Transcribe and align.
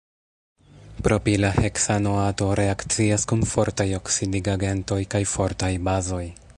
Propila 1.07 1.51
heksanoato 1.57 2.47
reakcias 2.61 3.29
kun 3.33 3.45
fortaj 3.53 3.87
oksidigagentoj 4.01 5.01
kaj 5.17 5.23
fortaj 5.35 5.75
bazoj. 5.91 6.25